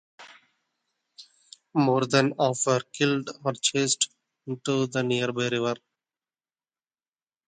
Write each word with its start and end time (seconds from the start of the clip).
More 1.75 2.07
than 2.07 2.33
half 2.39 2.63
were 2.65 2.79
killed 2.91 3.29
or 3.45 3.53
chased 3.53 4.09
into 4.47 4.87
the 4.87 5.03
nearby 5.03 5.47
river. 5.49 5.75